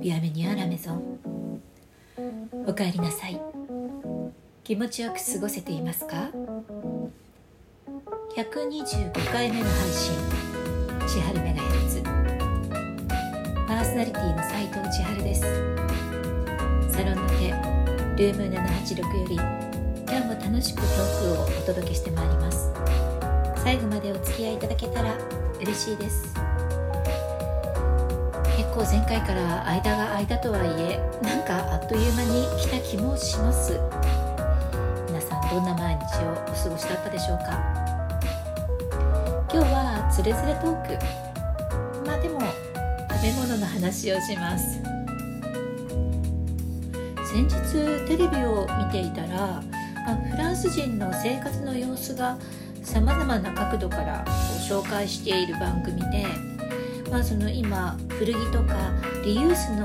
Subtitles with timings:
[0.00, 1.60] ビアメニアラメゾン
[2.66, 3.40] おかえりなさい。
[4.62, 6.30] 気持ちよく過ごせていますか
[8.36, 10.14] ？125回目の配信。
[11.06, 12.02] 千春メガヘルツ
[13.66, 15.42] パーソナリティの斉藤千春です。
[16.90, 17.50] サロンの手
[18.16, 19.34] ルーム786より
[20.08, 22.72] 今日も楽しくトークをお届けしてまいります。
[23.62, 25.16] 最後までお付き合いいただけたら
[25.60, 26.53] 嬉しいです。
[28.74, 33.78] 結構前回から間が空いたとはいえなんかあっという間に来た気もします。
[35.06, 37.62] 皆さんどんな毎日をお過ごしだったでしょうか？
[39.52, 40.98] 今日はつれづれトーク。
[42.04, 42.40] まあでも
[43.12, 44.82] 食べ物の話をします。
[47.32, 49.62] 先日テレビを見ていたら
[50.32, 52.36] フランス人の生活の様子が
[52.82, 54.24] さまざまな角度から
[54.68, 56.26] 紹介している番組で、
[57.14, 58.90] まあ、その今古着とか
[59.24, 59.84] リユースの、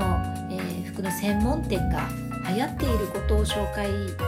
[0.50, 2.08] えー、服の専門店が
[2.52, 3.86] 流行っていることを紹介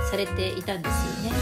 [0.09, 1.37] されていたんですよね。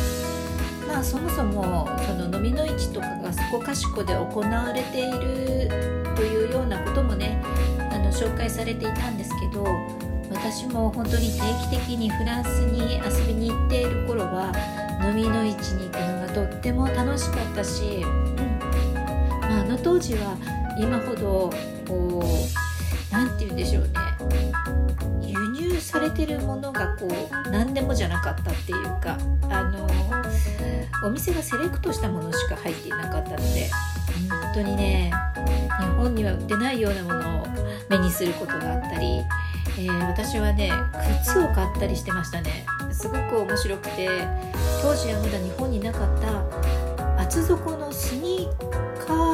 [0.89, 5.69] まあ、そもそもその飲みの市とかがそこかしこで行われている
[6.17, 7.39] というようなこともね
[7.92, 9.62] あの紹介されていたんですけど
[10.30, 14.50] 私も本当に定期的にフランスに遊びに行っている頃は
[15.05, 18.58] 飲みの市に行くのがとっても楽しかったし、うん
[19.42, 21.50] まあ、あの当時は今ほど
[21.86, 23.91] こう何て言うんでしょうね。
[25.20, 29.19] 輸入されてるものがこう何でもじゃなかったっていうか
[29.51, 29.86] あの
[31.05, 33.70] お店がセレクトしたものしか入っていなかったので
[34.28, 35.12] 本当にね
[35.81, 37.47] 日本には売ってないようなものを
[37.89, 39.23] 目にすることがあったり、
[39.78, 40.73] えー、私はね
[41.23, 42.64] 靴を買ったりしてましたね。
[42.91, 44.08] すごく面白くて
[44.83, 49.30] 当時はまだ日本になかった厚底のスニーカー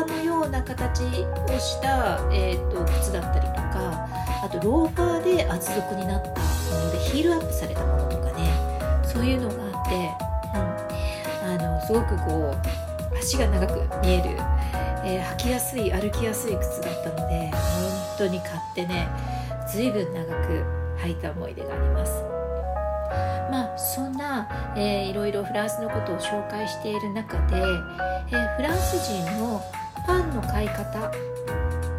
[0.46, 4.08] ような形をした、えーと、靴だったりとか
[4.44, 6.36] あとローファーで厚底になったも
[6.84, 10.10] のでヒールアップされたものとかねそういうのがあって、
[11.44, 12.54] うん、あのすごくこ
[13.12, 14.36] う足が長く見える、
[15.04, 19.08] えー、履きやすい歩きやすい靴だったので本当に買ってね
[19.72, 20.64] 随分長く
[21.02, 22.12] 履いた思い出があります。
[23.50, 29.62] まあそんな、えー、いろいろフランスのことを紹介している中で、えー、フランス人の
[30.06, 31.10] パンの買い方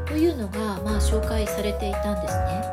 [0.06, 2.64] というのが、まあ、紹介されていたんですね。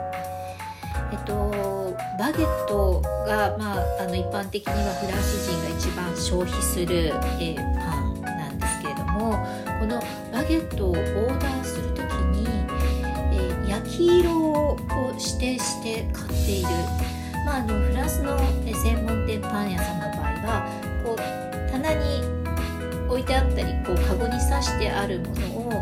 [1.12, 9.33] えっと、バゲットが、まあ、あの一般的にはフランス人が一番消費する、えー、パンなんですけれども
[9.81, 10.00] この
[10.33, 12.03] バゲットをオーダーする時
[12.33, 12.47] に、
[13.33, 14.77] えー、焼き色を
[15.12, 16.69] 指定して買っている
[17.45, 20.84] まあ、あのフランスの専門店パン屋さんの場合は
[23.25, 25.73] いてあったりこうカゴに刺してあるものを、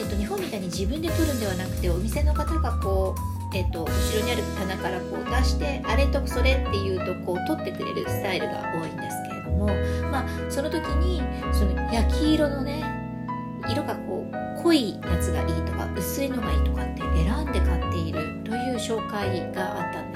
[0.00, 3.14] えっと、日本みたいに自分で取るんではなくてお店の方がこ
[3.52, 9.66] う、えっと、後ろにある棚からこう出してあれとそれっていうとこう取ってくれるスタイルが多いんですけれども、
[10.10, 11.20] まあ、その時に
[11.52, 12.84] その焼き色のね
[13.68, 20.15] 色がこう濃いやつがいいとか薄いのがいいとかって選んで買っているという紹介があったんで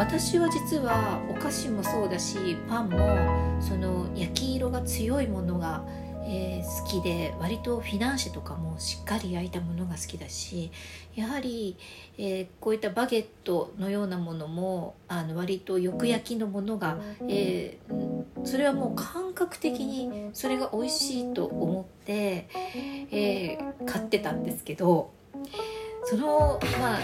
[0.00, 5.84] 私は実はお菓子もそうだしパンもその焼き色が強いものが、
[6.24, 10.70] えー、好きで割とフィナンシェとかもしっかり焼いたものが好きだし
[11.14, 11.76] やはり、
[12.16, 16.96] えー、こういったバゲットのようなものもあの割とよく焼きのものが、
[17.28, 22.48] えー、それはもう感覚的にそれが美味しいと思って、
[23.12, 25.10] え買ってたんですけど。
[26.02, 26.98] そのまあ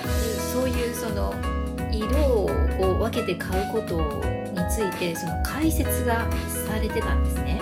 [0.52, 1.32] そういうその
[1.92, 3.96] 色を分けて買うこと
[4.52, 6.26] についてその解説が
[6.66, 7.60] されてたんですね。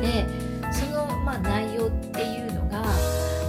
[0.00, 0.26] で
[0.72, 2.84] そのまあ内容っていうのが、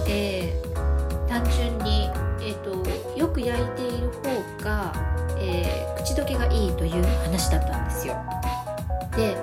[0.08, 4.92] えー、単純に、えーと、よく焼いている方が、
[5.38, 8.14] えー、口どけがいいという話だったんですよ。
[9.16, 9.36] で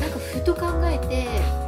[0.00, 1.67] なんかふと考えて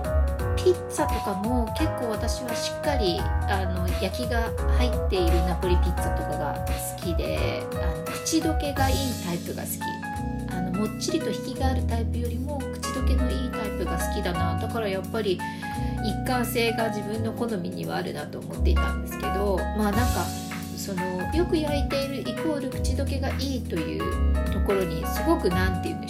[0.63, 6.67] ピッツァとかも結構私はしっかりあの焼きが入っているナポリピッツァとかが
[6.97, 15.41] 好きであの口どけがいいタイプが好きあのもっちりと引きがあるタイプよりも口どけのいいタイプが好きだなだからやっぱり
[16.05, 20.27] 一貫性が自分の好みにはあるなと思っていたんですけどまあなんか
[20.77, 26.10] そのよく焼いているイコール口どけがいいというところにすごく何て言うんでし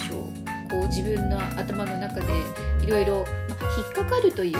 [0.91, 2.27] 自分の頭の中で
[2.83, 3.25] いろいろ
[3.77, 4.59] 引っかかるというか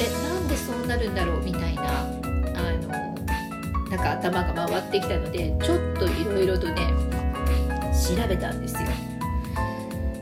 [0.00, 2.12] えなんでそうなるんだろうみたいなあ
[2.82, 2.88] の
[3.88, 6.92] なんか頭が回ってきたのでちょっといろいろとね
[7.92, 8.80] 調べたんですよ。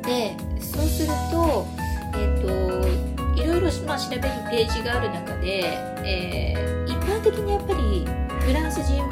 [0.02, 1.66] でそうすると,、
[2.14, 5.74] えーと、いろいろ、まあ、調べるページがある中で、
[6.04, 8.06] えー、一般的にやっぱり
[8.40, 9.02] フランス人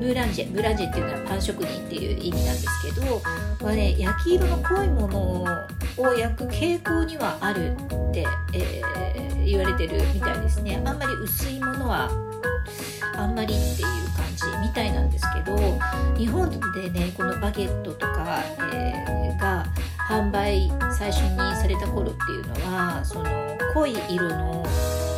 [0.00, 3.22] ブランジェブランジェっていうのはパン職人っていう意味なんですけど、
[3.60, 5.46] まあね、焼き色の濃いものを
[5.96, 7.76] を焼く傾向にはあるっ
[8.12, 10.82] て、えー、言われてるみたいですね。
[10.84, 12.10] あんまり薄いものは
[13.16, 15.56] あんまりっていう感じみたいなんですけど
[16.16, 18.42] 日本でねこのバゲットとか、
[18.72, 19.66] えー、が
[20.08, 23.24] 販売最初にされた頃っていうのはその
[23.74, 24.64] 濃い色の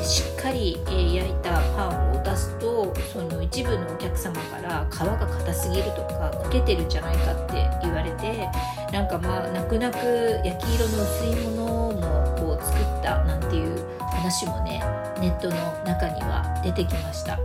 [0.03, 8.49] しっかり、え焼いたパンを出すとその一部のお客様から皮が硬すぎるとか焦げてるんじゃないかって言われて
[8.93, 14.83] なんかまあ泣く泣く焼き色の薄いものもこう作ったなんていう話もね
[15.21, 17.39] ネットの中には出てきました。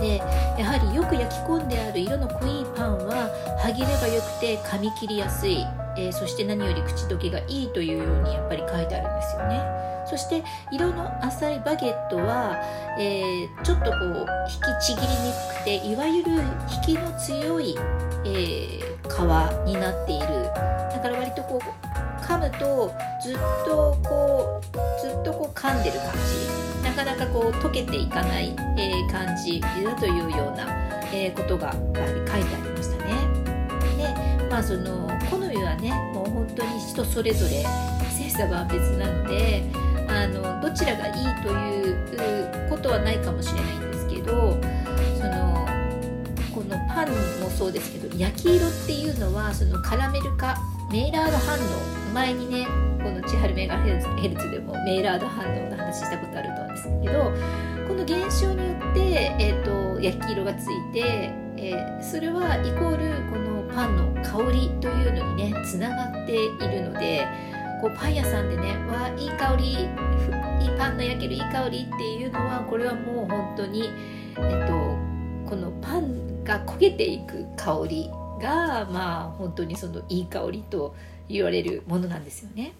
[0.00, 0.18] で
[0.58, 3.30] やはりよく焼き込んである色の濃いパンは
[3.62, 5.64] 歯切れが良くて噛み切りやすい、
[5.96, 9.93] えー、そして何より口どけがいいというようにやっぱり書いてあるんですよね。
[10.06, 12.58] そして色の浅いバゲットは、
[12.98, 16.30] えー、ちょっとこう引きちぎりにくくていわゆる
[16.86, 17.76] 引きの強い、
[18.24, 20.26] えー、皮になっている
[20.92, 22.92] だから割とこう噛むと
[23.22, 23.36] ずっ
[23.66, 30.66] とこうずっとこう噛んでる感じなかなかこう溶けていかない、えー、感じだというような、
[31.12, 33.14] えー、ことが書いてありましたね。
[34.38, 37.64] でまあその好みはねもう本当に人それぞれ
[38.10, 39.64] 精査は別なので
[40.24, 44.58] あのどちらがいいということはないかもしれないんですけど
[45.18, 45.66] その
[46.54, 47.10] このパン
[47.42, 50.56] もそうですけど焼き色っていうのはそのカラメル化
[50.90, 52.66] メイラード反応前にね
[53.02, 54.00] この千春メガヘル
[54.36, 67.26] ツでもメイラード反応の話したことあると思うんですけどこの現象によって、えーと、焼き色がついて、えー、それはイコールこのパンの香りというのにねつながっているので
[67.84, 69.76] こうパン屋さんでねわいい香りいい
[70.78, 73.90] パンの焼けるいい香りっていうのはこれはもう本当に、
[74.38, 74.72] えっと、
[75.46, 78.10] このパンが焦げていく香り
[78.40, 80.96] がまあ本当にそのいい香りと
[81.28, 82.72] 言われるものなんですよね。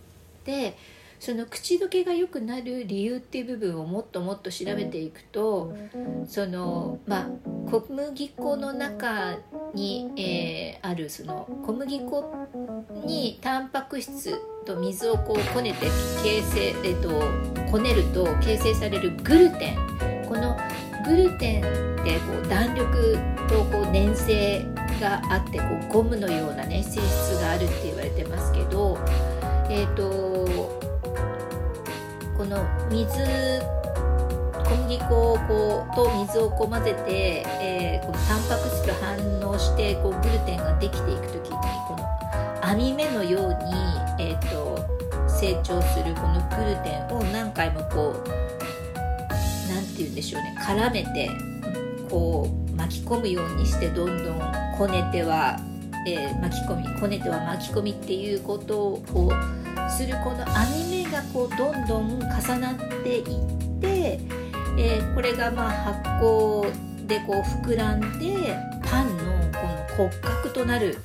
[0.47, 0.75] で
[1.21, 5.75] その口どけが良くなる理由っていう部分をもっともっと調べていくと
[6.27, 7.29] そのまあ
[7.71, 9.37] 小麦粉の中
[9.75, 12.49] に、えー、あるその小麦粉
[13.05, 15.87] にタンパク質と水をこうこねて
[16.23, 17.23] 形成、えっと、
[17.71, 20.25] こねると形成されるグルテン。
[20.27, 20.57] この
[21.07, 23.19] グルテンってこう弾力
[23.49, 24.65] とこう粘性
[25.01, 28.99] があってこうゴムのようなね性質があるって言われてますけど
[29.69, 30.71] えっ、ー、と
[32.39, 33.11] この水
[34.65, 41.57] 小麦粉をこうと水をこう混ぜて、えー、このタンパク質と反応してこうグルテンができていく時に
[41.87, 42.05] この
[42.67, 48.29] 網目のように、えーと、成長するこのグルテンを何回もこう
[49.69, 51.31] 何て言うんでしょうね絡めて
[52.09, 54.39] こう巻き込むようにしてどんどん
[54.79, 55.59] こねては、
[56.07, 59.33] えー、巻き込みこねては巻き込みっていうことを
[59.91, 63.25] するこの網目がこうどんどん重なっていっ
[63.81, 64.21] て、
[64.79, 68.57] えー、これがまあ発酵でこう膨らんで
[68.91, 70.97] パンのこの骨格となる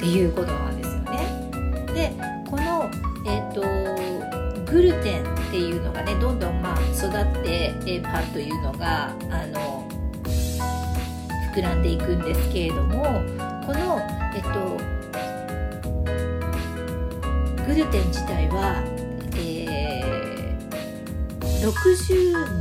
[0.00, 0.89] ていうことなんです。
[1.92, 2.12] で
[2.48, 2.90] この、
[3.26, 3.60] えーと、
[4.70, 9.88] グルテンっていうのがねどんどんまあ育って、え、パンというのがあの
[11.54, 13.04] 膨らんでいくんですけれども
[13.66, 14.00] この、
[14.34, 14.76] えっと、
[17.66, 18.82] グルテン自体は、
[19.36, 21.68] えー、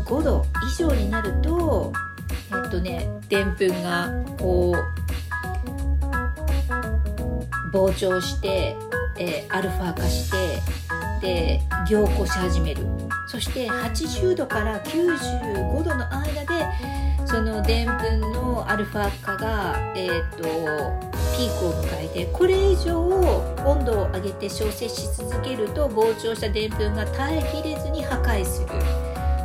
[0.06, 1.94] 65度以上になると
[2.52, 4.10] えっとねでんぷんが
[4.40, 5.00] こう
[7.72, 8.76] 膨張して、
[9.20, 10.38] えー、アルファ化して
[11.22, 12.86] で凝固し始める。
[13.28, 16.66] そして80度から95度の間で
[17.28, 20.44] そのでんぷんのアルファ化が、えーと、
[21.38, 28.68] ピークを迎えてこれ以上温度を上げて調整し続けると膨張したでんぷんが耐えきれずに破壊する。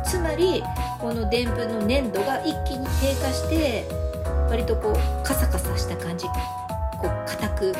[0.03, 0.63] つまり
[0.99, 3.85] このでんぷんの粘度が一気に低下して
[4.49, 6.25] 割とこうカサカサした感じ。
[6.25, 6.31] こ
[7.03, 7.73] う硬く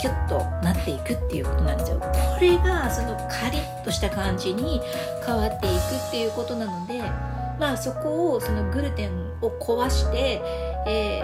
[0.00, 2.06] キュッとなっていくっていうことなんですよこ
[2.40, 4.80] れがそのカリッとした感じに
[5.24, 5.72] 変わっていく
[6.08, 7.00] っていうことなので
[7.58, 9.10] まあそこをそのグルテン
[9.40, 10.40] を壊して
[10.84, 11.22] 何、え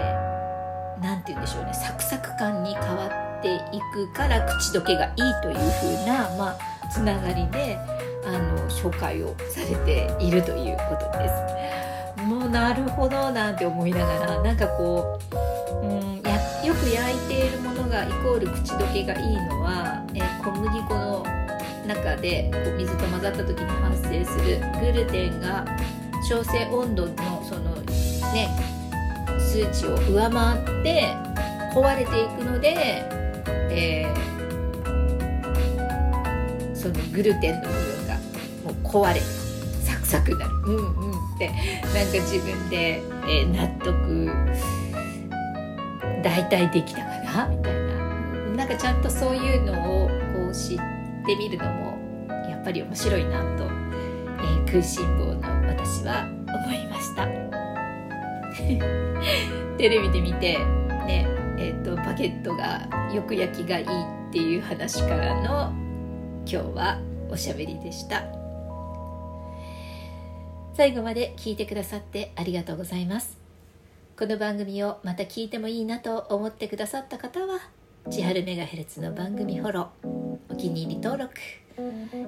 [1.00, 7.79] ー、て言うんでしょうねサクサク感に変わっていくから口どけがいいというふうな、まあ、つながりで
[8.25, 11.62] あの紹介をされているということです。
[12.23, 15.19] もうなるほどなんて思いながらなんかこ
[15.83, 16.22] う、うん、
[16.64, 21.26] よく焼いているものがイコール口どけがいいのは、えー、小麦粉の
[21.88, 25.66] 中でこう水と混ざった時に発生するグルテンが
[26.28, 27.75] 調整温度のその
[28.33, 28.49] ね
[29.40, 31.16] 数値を上回って
[31.75, 33.04] 壊れていくので、
[33.71, 38.14] えー、そのグルテンの部分が
[38.64, 39.26] もう壊れる
[39.83, 40.52] サクサクになる。
[40.66, 41.35] うんうん。
[41.35, 44.31] ってなんか自分で、えー、納得
[46.23, 47.83] 大体できたかなみたいな。
[48.57, 50.14] なんかちゃんとそういうのをこ
[50.50, 50.79] う知っ
[51.26, 51.99] てみるのも
[52.49, 57.26] やっぱり面白いなと、えー、食いしん坊の私は思いました。
[59.79, 60.59] テレビで見て
[61.07, 61.26] ね
[61.59, 63.88] えーと、バゲットがよく焼きがいいっ
[64.33, 65.73] ていう話からの
[66.45, 67.00] 今日は
[67.31, 68.25] おしゃべりでした。
[70.75, 73.42] 最後まで聞いてくださってありがとうございます。
[74.19, 77.61] この番組をまた聞いてもいいなと思ってくださった方は
[78.11, 80.09] 千春メガヘルツの番組フォロー
[80.50, 81.35] お気に入り登録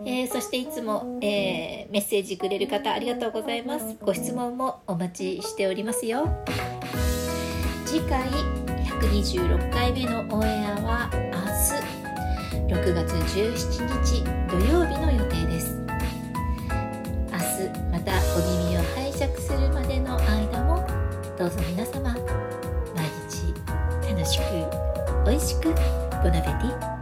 [0.07, 3.97] えー、そしていつも、えー、メッセージくれる方ありがとうございます。
[4.01, 6.27] ご質問もお待ちしておりますよ。
[7.85, 8.23] 次回
[8.85, 15.77] 126回目のオンエアは明日6月17日土曜日の予定です。
[17.31, 18.64] 明日またお耳
[25.25, 25.75] 美味しく。
[26.23, 26.94] ボナペティ